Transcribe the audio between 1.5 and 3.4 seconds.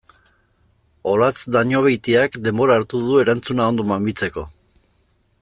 Dañobeitiak denbora hartu du